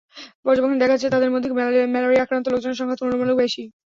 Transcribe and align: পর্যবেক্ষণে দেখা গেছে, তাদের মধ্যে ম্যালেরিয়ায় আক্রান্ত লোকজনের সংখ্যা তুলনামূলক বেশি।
পর্যবেক্ষণে 0.45 0.81
দেখা 0.81 0.93
গেছে, 0.93 1.13
তাদের 1.15 1.31
মধ্যে 1.33 1.49
ম্যালেরিয়ায় 1.87 2.25
আক্রান্ত 2.25 2.45
লোকজনের 2.49 2.79
সংখ্যা 2.79 2.99
তুলনামূলক 2.99 3.35
বেশি। 3.43 3.63